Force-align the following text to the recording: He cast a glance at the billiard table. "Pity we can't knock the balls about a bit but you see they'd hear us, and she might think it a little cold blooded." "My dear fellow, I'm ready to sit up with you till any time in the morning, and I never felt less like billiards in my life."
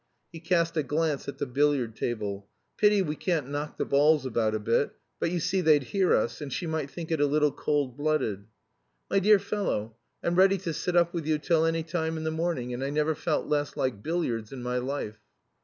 He 0.31 0.39
cast 0.39 0.75
a 0.77 0.81
glance 0.81 1.27
at 1.27 1.37
the 1.37 1.45
billiard 1.45 1.95
table. 1.95 2.49
"Pity 2.75 3.03
we 3.03 3.15
can't 3.15 3.51
knock 3.51 3.77
the 3.77 3.85
balls 3.85 4.25
about 4.25 4.55
a 4.55 4.59
bit 4.59 4.95
but 5.19 5.29
you 5.29 5.39
see 5.39 5.61
they'd 5.61 5.83
hear 5.83 6.15
us, 6.15 6.41
and 6.41 6.51
she 6.51 6.65
might 6.65 6.89
think 6.89 7.11
it 7.11 7.21
a 7.21 7.27
little 7.27 7.51
cold 7.51 7.97
blooded." 7.97 8.47
"My 9.11 9.19
dear 9.19 9.37
fellow, 9.37 9.95
I'm 10.23 10.33
ready 10.37 10.57
to 10.57 10.73
sit 10.73 10.95
up 10.95 11.13
with 11.13 11.27
you 11.27 11.37
till 11.37 11.65
any 11.65 11.83
time 11.83 12.17
in 12.17 12.23
the 12.23 12.31
morning, 12.31 12.73
and 12.73 12.83
I 12.83 12.89
never 12.89 13.13
felt 13.13 13.45
less 13.45 13.77
like 13.77 14.01
billiards 14.01 14.51
in 14.51 14.63
my 14.63 14.79
life." 14.79 15.19